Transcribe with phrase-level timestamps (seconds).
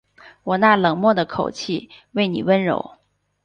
[0.43, 2.97] 我那冷漠的口气为妳温柔